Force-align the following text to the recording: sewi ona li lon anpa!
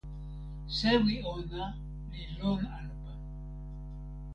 sewi 0.75 1.15
ona 1.33 1.63
li 2.11 2.23
lon 2.37 2.61
anpa! 2.77 3.11